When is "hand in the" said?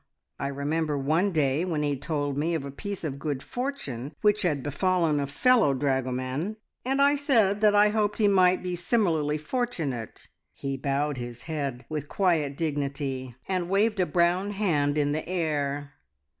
14.53-15.29